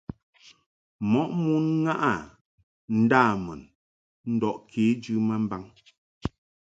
Mɔʼ 1.11 1.29
mon 1.43 1.65
ŋaʼɨ 1.83 2.13
ndâmun 3.01 3.61
ndɔʼ 4.33 4.55
kejɨ 4.69 5.13
ma 5.27 5.35
mbaŋ. 5.43 5.63